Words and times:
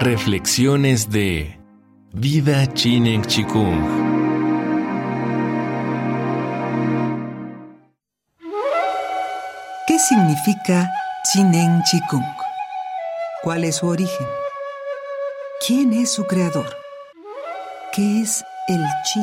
Reflexiones 0.00 1.10
de 1.10 1.58
Vida 2.12 2.72
Chinen 2.72 3.20
Chikung. 3.24 3.82
¿Qué 9.88 9.98
significa 9.98 10.88
Chinen 11.24 11.82
Chikung? 11.82 12.22
¿Cuál 13.42 13.64
es 13.64 13.76
su 13.76 13.88
origen? 13.88 14.26
¿Quién 15.66 15.92
es 15.92 16.12
su 16.12 16.28
creador? 16.28 16.76
¿Qué 17.92 18.20
es 18.20 18.44
el 18.68 18.84
chi? 19.02 19.20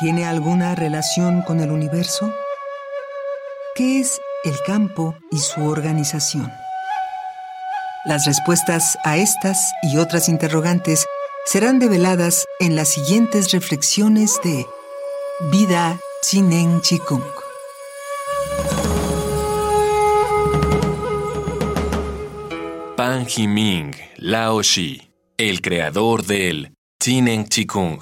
¿Tiene 0.00 0.26
alguna 0.26 0.74
relación 0.74 1.40
con 1.40 1.60
el 1.60 1.70
universo? 1.70 2.30
¿Qué 3.74 3.98
es 3.98 4.20
el 4.44 4.56
campo 4.66 5.16
y 5.30 5.38
su 5.38 5.64
organización? 5.64 6.52
Las 8.04 8.26
respuestas 8.26 8.98
a 9.04 9.16
estas 9.16 9.72
y 9.80 9.98
otras 9.98 10.28
interrogantes 10.28 11.06
serán 11.44 11.78
develadas 11.78 12.46
en 12.58 12.74
las 12.74 12.88
siguientes 12.88 13.52
reflexiones 13.52 14.40
de 14.42 14.66
Vida 15.52 16.00
Chinen 16.20 16.80
Chikung. 16.80 17.22
Pan 22.96 23.24
Himing 23.24 23.94
Lao 24.16 24.62
Shi, 24.62 25.08
el 25.36 25.60
creador 25.60 26.24
del 26.24 26.74
Chinen 27.00 27.46
Chikung. 27.46 28.00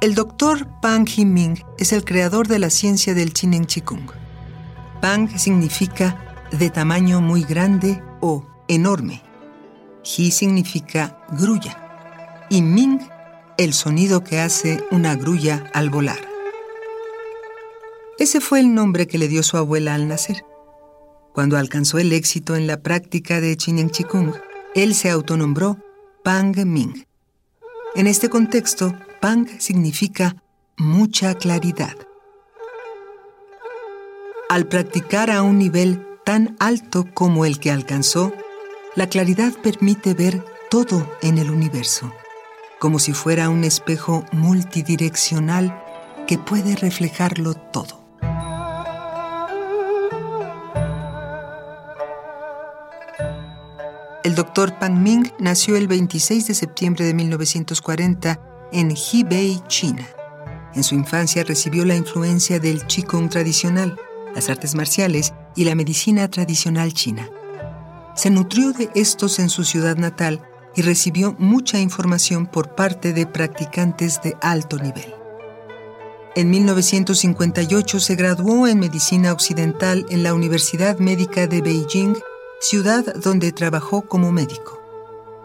El 0.00 0.14
doctor 0.14 0.68
Pang 0.80 1.08
Himing 1.08 1.64
es 1.76 1.92
el 1.92 2.04
creador 2.04 2.46
de 2.46 2.60
la 2.60 2.70
ciencia 2.70 3.14
del 3.14 3.32
Chinen 3.32 3.66
Chikung. 3.66 4.08
Pang 5.02 5.28
significa 5.36 6.46
de 6.52 6.70
tamaño 6.70 7.20
muy 7.20 7.42
grande 7.42 8.00
o 8.20 8.46
enorme. 8.68 9.24
Hi 10.04 10.30
significa 10.30 11.18
grulla. 11.32 12.46
Y 12.48 12.62
Ming, 12.62 13.00
el 13.56 13.72
sonido 13.74 14.22
que 14.22 14.38
hace 14.38 14.84
una 14.92 15.16
grulla 15.16 15.68
al 15.74 15.90
volar. 15.90 16.20
Ese 18.20 18.40
fue 18.40 18.60
el 18.60 18.72
nombre 18.72 19.08
que 19.08 19.18
le 19.18 19.26
dio 19.26 19.42
su 19.42 19.56
abuela 19.56 19.96
al 19.96 20.06
nacer. 20.06 20.44
Cuando 21.34 21.56
alcanzó 21.56 21.98
el 21.98 22.12
éxito 22.12 22.54
en 22.54 22.68
la 22.68 22.82
práctica 22.82 23.40
de 23.40 23.56
Chinen 23.56 23.90
Chikung, 23.90 24.32
él 24.76 24.94
se 24.94 25.10
autonombró 25.10 25.76
Pang 26.22 26.56
Ming. 26.64 27.07
En 27.94 28.06
este 28.06 28.28
contexto, 28.28 28.94
Pang 29.20 29.48
significa 29.58 30.36
mucha 30.76 31.34
claridad. 31.34 31.96
Al 34.48 34.66
practicar 34.66 35.30
a 35.30 35.42
un 35.42 35.58
nivel 35.58 36.06
tan 36.24 36.56
alto 36.60 37.06
como 37.12 37.44
el 37.44 37.58
que 37.58 37.70
alcanzó, 37.70 38.32
la 38.94 39.08
claridad 39.08 39.52
permite 39.62 40.14
ver 40.14 40.44
todo 40.70 41.10
en 41.22 41.38
el 41.38 41.50
universo, 41.50 42.12
como 42.78 42.98
si 42.98 43.12
fuera 43.12 43.48
un 43.48 43.64
espejo 43.64 44.24
multidireccional 44.32 45.82
que 46.26 46.38
puede 46.38 46.76
reflejarlo 46.76 47.54
todo. 47.54 48.07
Doctor 54.38 54.78
Pang 54.78 54.96
Ming 55.02 55.32
nació 55.40 55.76
el 55.76 55.88
26 55.88 56.46
de 56.46 56.54
septiembre 56.54 57.04
de 57.04 57.12
1940 57.12 58.40
en 58.70 58.94
Hebei, 58.94 59.60
China. 59.66 60.06
En 60.76 60.84
su 60.84 60.94
infancia 60.94 61.42
recibió 61.42 61.84
la 61.84 61.96
influencia 61.96 62.60
del 62.60 62.86
Qigong 62.86 63.30
tradicional, 63.30 63.98
las 64.36 64.48
artes 64.48 64.76
marciales 64.76 65.34
y 65.56 65.64
la 65.64 65.74
medicina 65.74 66.28
tradicional 66.30 66.92
china. 66.92 67.28
Se 68.14 68.30
nutrió 68.30 68.72
de 68.72 68.90
estos 68.94 69.40
en 69.40 69.48
su 69.48 69.64
ciudad 69.64 69.96
natal 69.96 70.40
y 70.76 70.82
recibió 70.82 71.34
mucha 71.40 71.80
información 71.80 72.46
por 72.46 72.76
parte 72.76 73.12
de 73.12 73.26
practicantes 73.26 74.22
de 74.22 74.36
alto 74.40 74.76
nivel. 74.76 75.12
En 76.36 76.48
1958 76.48 77.98
se 77.98 78.14
graduó 78.14 78.68
en 78.68 78.78
medicina 78.78 79.32
occidental 79.32 80.06
en 80.10 80.22
la 80.22 80.32
Universidad 80.32 81.00
Médica 81.00 81.48
de 81.48 81.60
Beijing, 81.60 82.14
ciudad 82.60 83.14
donde 83.14 83.52
trabajó 83.52 84.02
como 84.02 84.32
médico. 84.32 84.80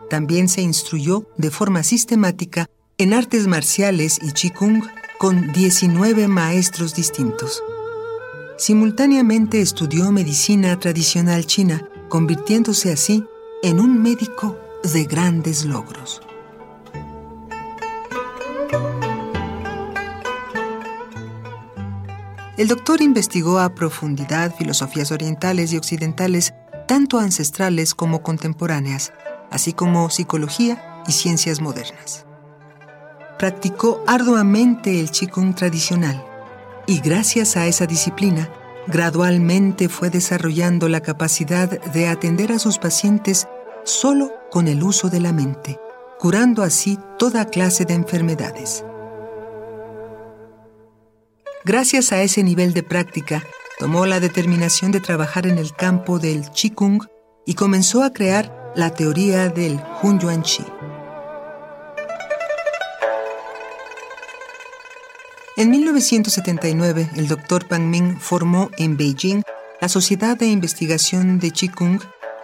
También 0.10 0.48
se 0.50 0.62
instruyó 0.62 1.28
de 1.38 1.52
forma 1.52 1.84
sistemática 1.84 2.70
en 2.98 3.14
artes 3.14 3.48
marciales 3.48 4.20
y 4.22 4.32
Qigong 4.32 4.84
con 5.18 5.52
19 5.52 6.28
maestros 6.28 6.94
distintos. 6.96 7.64
Simultáneamente 8.58 9.62
estudió 9.62 10.12
medicina 10.12 10.80
tradicional 10.80 11.46
china, 11.46 11.88
convirtiéndose 12.10 12.92
así 12.92 13.26
en 13.64 13.80
un 13.80 14.02
médico 14.02 14.58
de 14.84 15.06
grandes 15.06 15.66
logros. 15.66 16.22
El 22.56 22.68
doctor 22.68 23.02
investigó 23.02 23.60
a 23.60 23.74
profundidad 23.74 24.56
filosofías 24.56 25.12
orientales 25.12 25.74
y 25.74 25.78
occidentales, 25.78 26.54
tanto 26.86 27.20
ancestrales 27.20 27.94
como 27.96 28.24
contemporáneas, 28.24 29.14
así 29.52 29.74
como 29.74 30.10
psicología 30.10 31.02
y 31.08 31.12
ciencias 31.12 31.62
modernas 31.62 32.26
practicó 33.44 34.02
arduamente 34.08 35.02
el 35.02 35.12
Qigong 35.12 35.54
tradicional 35.54 36.24
y 36.88 37.02
gracias 37.02 37.58
a 37.58 37.68
esa 37.68 37.86
disciplina, 37.86 38.50
gradualmente 38.88 39.90
fue 39.90 40.10
desarrollando 40.10 40.88
la 40.88 41.02
capacidad 41.02 41.70
de 41.70 42.08
atender 42.08 42.54
a 42.54 42.60
sus 42.60 42.78
pacientes 42.78 43.48
solo 43.84 44.32
con 44.50 44.70
el 44.70 44.82
uso 44.82 45.10
de 45.10 45.20
la 45.20 45.34
mente, 45.34 45.78
curando 46.20 46.64
así 46.64 46.98
toda 47.20 47.44
clase 47.44 47.84
de 47.84 47.96
enfermedades. 47.96 48.86
Gracias 51.66 52.14
a 52.14 52.22
ese 52.22 52.44
nivel 52.44 52.74
de 52.74 52.84
práctica, 52.84 53.44
tomó 53.84 54.06
la 54.06 54.22
determinación 54.22 54.94
de 54.94 55.02
trabajar 55.02 55.46
en 55.46 55.58
el 55.58 55.74
campo 55.74 56.18
del 56.18 56.50
Qigong 56.52 57.06
y 57.46 57.56
comenzó 57.56 58.02
a 58.02 58.14
crear 58.14 58.72
la 58.78 58.92
teoría 58.92 59.50
del 59.50 59.78
Hun 60.02 60.22
Yuan 60.22 60.42
Chi. 60.42 60.64
En 65.58 65.70
1979, 65.70 67.10
el 67.18 67.28
Dr. 67.28 67.68
Pang 67.68 67.84
Ming 67.84 68.18
formó 68.22 68.72
en 68.78 68.96
Beijing 68.96 69.44
la 69.82 69.90
Sociedad 69.90 70.38
de 70.38 70.46
Investigación 70.46 71.40
de 71.40 71.52
Qigong 71.52 72.00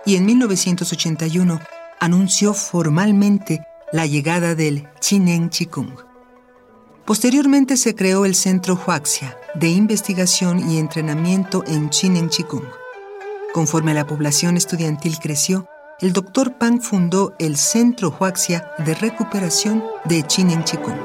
y 0.05 0.17
en 0.17 0.25
1981 0.25 1.61
anunció 2.01 2.53
formalmente 2.53 3.65
la 3.93 4.05
llegada 4.05 4.55
del 4.55 4.89
Chinen 4.99 5.47
Qigong. 5.47 6.08
Posteriormente 7.09 7.75
se 7.75 7.95
creó 7.95 8.23
el 8.23 8.35
Centro 8.35 8.79
Huaxia 8.85 9.35
de 9.55 9.67
Investigación 9.67 10.69
y 10.69 10.77
Entrenamiento 10.77 11.63
en 11.65 11.89
Chinen 11.89 12.29
Qigong. 12.29 12.69
Conforme 13.51 13.95
la 13.95 14.05
población 14.05 14.57
estudiantil 14.57 15.17
creció, 15.17 15.67
el 16.01 16.13
Dr. 16.13 16.59
Pang 16.59 16.79
fundó 16.79 17.33
el 17.39 17.57
Centro 17.57 18.15
Huaxia 18.15 18.71
de 18.85 18.93
Recuperación 18.93 19.83
de 20.05 20.21
Chinen 20.21 20.63
Qigong. 20.63 20.99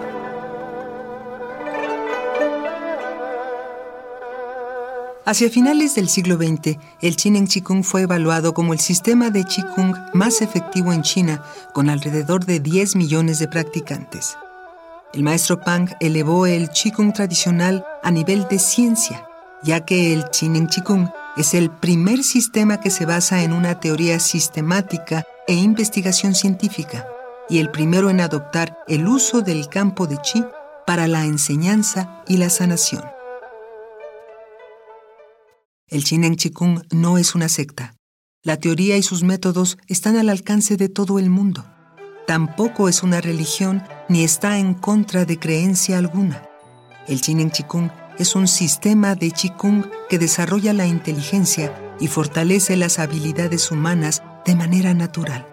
Hacia 5.25 5.49
finales 5.49 5.95
del 5.95 6.11
siglo 6.11 6.37
XX, 6.37 6.77
el 7.01 7.17
Chinen 7.17 7.47
Qigong 7.47 7.83
fue 7.83 8.03
evaluado 8.03 8.53
como 8.53 8.75
el 8.75 8.79
sistema 8.79 9.31
de 9.31 9.45
Qigong 9.45 9.95
más 10.13 10.43
efectivo 10.43 10.93
en 10.93 11.01
China, 11.01 11.43
con 11.73 11.89
alrededor 11.89 12.45
de 12.45 12.61
10 12.61 12.95
millones 12.97 13.39
de 13.39 13.49
practicantes. 13.49 14.37
El 15.15 15.23
maestro 15.23 15.61
Pang 15.61 15.91
elevó 16.01 16.45
el 16.45 16.71
Qigong 16.71 17.13
tradicional 17.13 17.87
a 18.03 18.11
nivel 18.11 18.49
de 18.49 18.59
ciencia, 18.59 19.25
ya 19.63 19.85
que 19.85 20.13
el 20.13 20.29
Chinen 20.31 20.67
Qigong 20.67 21.09
es 21.37 21.55
el 21.55 21.71
primer 21.71 22.25
sistema 22.25 22.81
que 22.81 22.91
se 22.91 23.07
basa 23.07 23.45
en 23.45 23.53
una 23.53 23.79
teoría 23.79 24.19
sistemática 24.19 25.23
e 25.47 25.55
investigación 25.55 26.35
científica, 26.35 27.07
y 27.49 27.59
el 27.59 27.71
primero 27.71 28.11
en 28.11 28.21
adoptar 28.21 28.77
el 28.89 29.07
uso 29.07 29.41
del 29.41 29.69
campo 29.69 30.09
de 30.09 30.17
Qi 30.17 30.45
para 30.85 31.07
la 31.07 31.25
enseñanza 31.25 32.25
y 32.27 32.39
la 32.39 32.51
sanación. 32.51 33.05
El 35.87 36.03
Chinen 36.03 36.35
Chikung 36.35 36.83
no 36.91 37.19
es 37.19 37.37
una 37.37 37.49
secta. 37.49 37.95
La 38.43 38.57
teoría 38.57 38.97
y 38.97 39.05
sus 39.05 39.23
métodos 39.23 39.79
están 39.87 40.17
al 40.17 40.29
alcance 40.29 40.77
de 40.77 40.89
todo 40.89 41.21
el 41.21 41.31
mundo. 41.31 41.65
Tampoco 42.27 42.89
es 42.89 43.03
una 43.03 43.21
religión 43.21 43.83
ni 44.09 44.25
está 44.25 44.59
en 44.59 44.75
contra 44.75 45.25
de 45.25 45.39
creencia 45.39 45.99
alguna. 45.99 46.43
El 47.07 47.21
Chinen 47.21 47.51
Chikung 47.51 47.91
es 48.19 48.35
un 48.35 48.49
sistema 48.49 49.15
de 49.15 49.31
Chikung 49.31 49.85
que 50.09 50.19
desarrolla 50.19 50.73
la 50.73 50.87
inteligencia 50.87 51.75
y 52.01 52.09
fortalece 52.09 52.77
las 52.77 52.99
habilidades 52.99 53.71
humanas 53.71 54.23
de 54.47 54.55
manera 54.55 54.95
natural. 54.95 55.47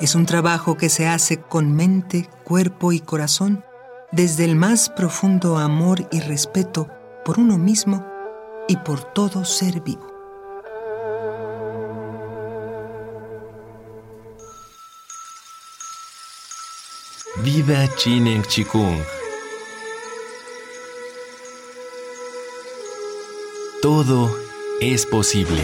Es 0.00 0.14
un 0.14 0.26
trabajo 0.26 0.76
que 0.76 0.88
se 0.88 1.06
hace 1.06 1.40
con 1.40 1.74
mente, 1.74 2.28
cuerpo 2.44 2.92
y 2.92 3.00
corazón 3.00 3.64
desde 4.10 4.44
el 4.44 4.56
más 4.56 4.90
profundo 4.90 5.56
amor 5.56 6.06
y 6.12 6.20
respeto 6.20 6.88
por 7.24 7.38
uno 7.38 7.56
mismo 7.56 8.06
y 8.68 8.76
por 8.76 9.02
todo 9.02 9.44
ser 9.46 9.80
vivo. 9.80 10.11
Viva 17.44 17.88
Chinen 17.96 18.44
Chikung. 18.44 19.04
Todo 23.82 24.30
es 24.80 25.04
posible. 25.04 25.60